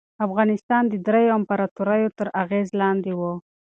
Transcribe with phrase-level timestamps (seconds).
[0.25, 3.21] افغانستان د دریو امپراطوریو تر اغېز لاندې و.